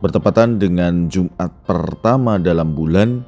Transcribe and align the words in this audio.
bertepatan 0.00 0.56
dengan 0.56 1.12
Jumat 1.12 1.52
pertama 1.68 2.40
dalam 2.40 2.72
bulan 2.72 3.20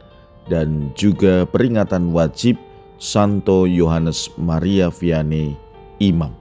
dan 0.49 0.91
juga 0.97 1.45
peringatan 1.49 2.11
wajib 2.11 2.57
Santo 2.97 3.69
Yohanes 3.69 4.33
Maria 4.41 4.89
Vianney 4.89 5.55
Imam. 6.01 6.33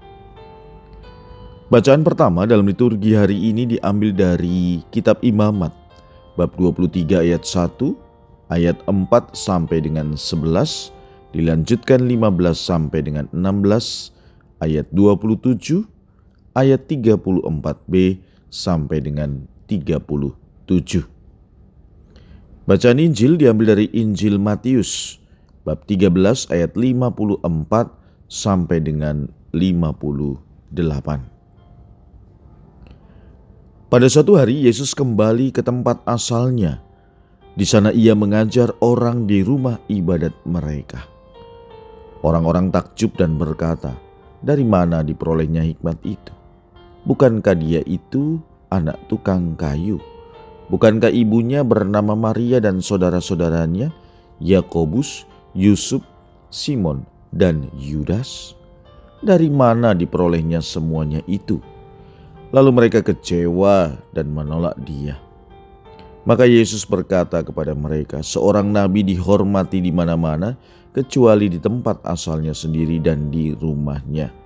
Bacaan 1.72 2.04
pertama 2.04 2.44
dalam 2.44 2.68
liturgi 2.68 3.16
hari 3.16 3.40
ini 3.52 3.64
diambil 3.64 4.12
dari 4.12 4.84
Kitab 4.92 5.24
Imamat 5.24 5.72
bab 6.36 6.52
23 6.60 7.28
ayat 7.28 7.44
1, 7.48 7.96
ayat 8.52 8.78
4 8.88 9.36
sampai 9.36 9.80
dengan 9.80 10.16
11, 10.16 10.92
dilanjutkan 11.32 12.08
15 12.08 12.56
sampai 12.56 13.00
dengan 13.04 13.26
16, 13.32 14.12
ayat 14.60 14.88
27, 14.92 15.88
ayat 16.60 16.84
34b 16.92 18.20
sampai 18.52 18.98
dengan 19.00 19.48
37. 19.72 21.08
Bacaan 22.68 23.00
Injil 23.00 23.40
diambil 23.40 23.80
dari 23.80 23.88
Injil 23.96 24.36
Matius 24.36 25.16
bab 25.64 25.88
13 25.88 26.52
ayat 26.52 26.76
54 26.76 27.48
sampai 28.28 28.84
dengan 28.84 29.32
58. 29.56 31.24
Pada 33.92 34.08
suatu 34.08 34.40
hari 34.40 34.68
Yesus 34.68 34.96
kembali 34.96 35.56
ke 35.56 35.64
tempat 35.64 36.04
asalnya. 36.08 36.84
Di 37.52 37.68
sana 37.68 37.92
ia 37.92 38.16
mengajar 38.16 38.72
orang 38.80 39.28
di 39.28 39.44
rumah 39.44 39.76
ibadat 39.92 40.32
mereka. 40.48 41.04
Orang-orang 42.24 42.72
takjub 42.72 43.12
dan 43.20 43.36
berkata, 43.36 43.92
"Dari 44.40 44.64
mana 44.64 45.04
diperolehnya 45.04 45.68
hikmat 45.68 46.00
itu? 46.08 46.32
Bukankah 47.04 47.60
dia 47.60 47.84
itu 47.84 48.40
anak 48.72 48.98
tukang 49.12 49.54
kayu? 49.60 50.00
Bukankah 50.72 51.12
ibunya 51.12 51.62
bernama 51.62 52.16
Maria 52.16 52.64
dan 52.64 52.80
saudara-saudaranya 52.80 53.92
Yakobus, 54.40 55.28
Yusuf, 55.52 56.02
Simon, 56.48 57.04
dan 57.36 57.68
Yudas? 57.76 58.56
Dari 59.20 59.52
mana 59.52 59.92
diperolehnya 59.92 60.64
semuanya 60.64 61.20
itu?" 61.28 61.60
Lalu 62.56 62.72
mereka 62.72 63.00
kecewa 63.04 63.96
dan 64.16 64.32
menolak 64.32 64.76
Dia. 64.84 65.20
Maka 66.22 66.46
Yesus 66.46 66.86
berkata 66.86 67.42
kepada 67.42 67.74
mereka, 67.74 68.22
"Seorang 68.22 68.70
nabi 68.70 69.02
dihormati 69.02 69.82
di 69.82 69.90
mana-mana, 69.90 70.54
kecuali 70.94 71.50
di 71.50 71.58
tempat 71.58 72.04
asalnya 72.06 72.54
sendiri 72.54 73.02
dan 73.02 73.34
di 73.34 73.56
rumahnya." 73.58 74.41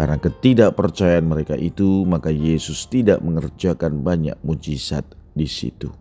Karena 0.00 0.16
ketidakpercayaan 0.16 1.28
mereka 1.28 1.60
itu, 1.60 2.08
maka 2.08 2.32
Yesus 2.32 2.88
tidak 2.88 3.20
mengerjakan 3.20 4.00
banyak 4.00 4.32
mujizat 4.40 5.04
di 5.36 5.44
situ. 5.44 5.92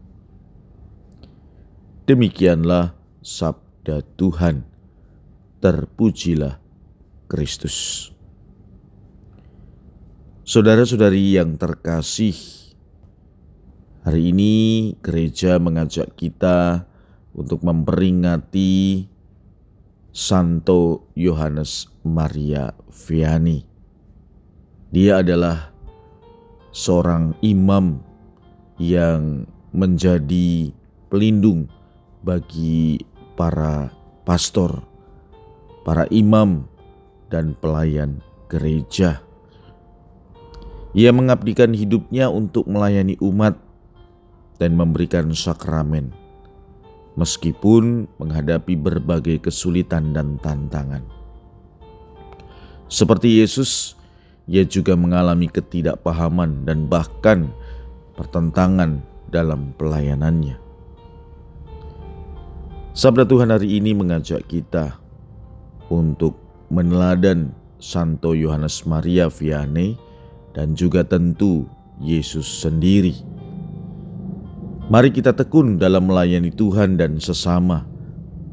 Demikianlah 2.08 2.96
sabda 3.20 4.00
Tuhan. 4.16 4.64
Terpujilah 5.60 6.64
Kristus. 7.28 8.08
Saudara-saudari 10.48 11.36
yang 11.36 11.60
terkasih, 11.60 12.40
hari 14.08 14.32
ini 14.32 14.54
gereja 15.04 15.60
mengajak 15.60 16.16
kita 16.16 16.88
untuk 17.36 17.68
memperingati 17.68 19.12
Santo 20.16 21.12
Yohanes 21.20 21.92
Maria 22.08 22.72
Vianney. 22.88 23.69
Dia 24.90 25.22
adalah 25.22 25.70
seorang 26.74 27.38
imam 27.46 28.02
yang 28.82 29.46
menjadi 29.70 30.74
pelindung 31.14 31.70
bagi 32.26 32.98
para 33.38 33.94
pastor, 34.26 34.82
para 35.86 36.10
imam, 36.10 36.66
dan 37.30 37.54
pelayan 37.62 38.18
gereja 38.50 39.22
ia 40.98 41.14
mengabdikan 41.14 41.70
hidupnya 41.70 42.34
untuk 42.34 42.66
melayani 42.66 43.14
umat 43.22 43.54
dan 44.58 44.74
memberikan 44.74 45.30
sakramen, 45.38 46.10
meskipun 47.14 48.10
menghadapi 48.18 48.74
berbagai 48.74 49.38
kesulitan 49.46 50.18
dan 50.18 50.42
tantangan. 50.42 51.06
Seperti 52.90 53.38
Yesus, 53.38 53.94
ia 54.50 54.66
juga 54.66 54.98
mengalami 54.98 55.46
ketidakpahaman 55.46 56.66
dan 56.66 56.90
bahkan 56.90 57.54
pertentangan 58.18 59.06
dalam 59.30 59.78
pelayanannya. 59.78 60.58
Sabda 62.98 63.30
Tuhan 63.30 63.54
hari 63.54 63.78
ini 63.78 63.94
mengajak 63.94 64.50
kita 64.50 64.98
untuk 65.94 66.34
meneladan 66.74 67.54
Santo 67.78 68.34
Yohanes 68.34 68.90
Maria 68.90 69.30
Vianney 69.30 69.94
dan 70.58 70.74
juga 70.74 71.06
tentu 71.06 71.70
Yesus 72.02 72.50
sendiri. 72.50 73.14
Mari 74.90 75.14
kita 75.14 75.38
tekun 75.38 75.78
dalam 75.78 76.10
melayani 76.10 76.50
Tuhan 76.50 76.98
dan 76.98 77.22
sesama, 77.22 77.86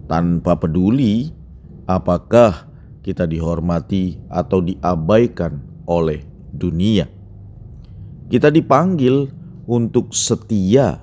tanpa 0.05 0.61
peduli 0.61 1.33
apakah 1.89 2.69
kita 3.01 3.25
dihormati 3.25 4.21
atau 4.28 4.61
diabaikan 4.61 5.76
oleh 5.87 6.23
dunia. 6.53 7.07
Kita 8.27 8.51
dipanggil 8.51 9.31
untuk 9.67 10.11
setia 10.11 10.99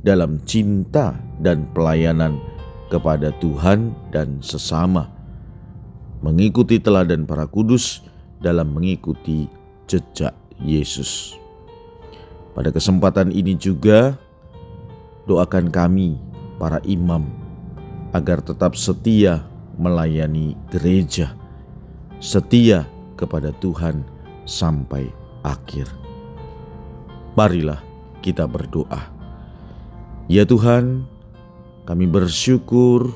dalam 0.00 0.40
cinta 0.46 1.18
dan 1.42 1.66
pelayanan 1.74 2.38
kepada 2.90 3.30
Tuhan 3.38 3.94
dan 4.10 4.42
sesama, 4.42 5.06
mengikuti 6.22 6.82
teladan 6.82 7.26
para 7.26 7.46
kudus 7.46 8.02
dalam 8.42 8.74
mengikuti 8.74 9.46
jejak 9.86 10.34
Yesus. 10.58 11.38
Pada 12.54 12.74
kesempatan 12.74 13.30
ini 13.30 13.54
juga 13.54 14.18
doakan 15.30 15.70
kami 15.70 16.18
para 16.58 16.82
imam 16.82 17.30
agar 18.10 18.42
tetap 18.42 18.74
setia 18.74 19.46
melayani 19.78 20.58
gereja, 20.74 21.30
setia 22.18 22.84
kepada 23.14 23.54
Tuhan 23.62 24.02
sampai 24.50 25.06
akhir. 25.46 25.86
Marilah 27.38 27.78
kita 28.18 28.50
berdoa. 28.50 29.06
Ya 30.26 30.42
Tuhan, 30.42 31.06
kami 31.86 32.10
bersyukur 32.10 33.14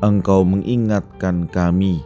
Engkau 0.00 0.46
mengingatkan 0.46 1.50
kami 1.50 2.00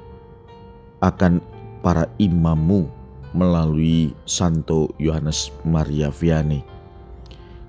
akan 1.05 1.45
para 1.85 2.09
imammu 2.17 2.89
melalui 3.37 4.17
Santo 4.25 4.91
Yohanes 4.97 5.53
Maria 5.63 6.09
Vianney. 6.09 6.65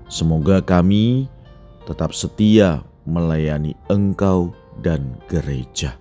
Semoga 0.08 0.64
kami 0.64 1.28
tetap 1.84 2.16
setia 2.16 2.80
melayani 3.04 3.76
Engkau 3.92 4.56
dan 4.80 5.20
gereja. 5.28 5.96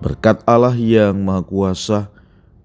Berkat 0.00 0.40
Allah 0.48 0.74
yang 0.74 1.20
Maha 1.20 1.44
Kuasa 1.44 2.00